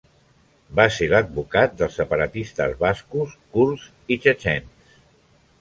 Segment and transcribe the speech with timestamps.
[0.79, 4.93] Va ser l'advocat dels separatistes bascos, kurds i txetxens.